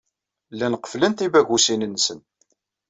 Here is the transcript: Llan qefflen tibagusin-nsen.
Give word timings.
Llan 0.53 0.75
qefflen 0.79 1.13
tibagusin-nsen. 1.13 2.19